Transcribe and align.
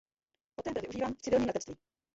Poté 0.55 0.71
byl 0.71 0.81
využíván 0.81 1.13
v 1.13 1.21
civilním 1.21 1.47
letectví. 1.47 1.75